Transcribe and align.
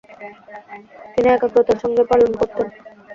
তিনি 1.13 1.27
একাগ্রতার 1.31 1.77
সঙ্গে 1.83 2.03
পালন 2.11 2.31
করতেন। 2.39 2.67